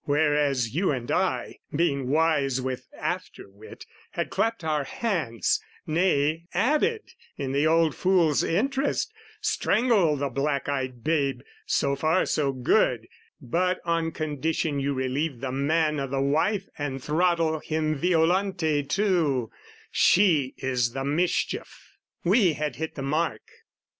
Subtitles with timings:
[0.05, 7.13] Whereas you and I, Being wise with after wit, had clapped our hands; Nay, added,
[7.37, 13.07] in the old fool's interest, "Strangle the black eyed babe, so far so good,
[13.39, 19.51] "But on condition you relieve the man "O' the wife and throttle him Violante too
[19.91, 21.93] "She is the mischief!"
[22.23, 23.43] We had hit the mark.